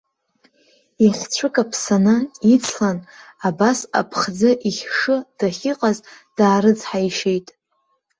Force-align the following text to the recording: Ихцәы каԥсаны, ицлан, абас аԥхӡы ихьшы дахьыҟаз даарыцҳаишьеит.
Ихцәы 1.05 1.47
каԥсаны, 1.53 2.15
ицлан, 2.53 2.97
абас 3.47 3.79
аԥхӡы 3.99 4.51
ихьшы 4.69 5.15
дахьыҟаз 5.37 5.97
даарыцҳаишьеит. 6.37 7.47